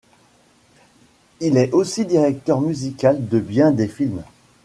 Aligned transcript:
Il 1.41 1.57
est 1.57 1.71
aussi 1.73 2.07
directeur 2.07 2.59
musical 2.59 3.27
de 3.29 3.39
bien 3.39 3.69
des 3.69 3.87
films. 3.87 4.23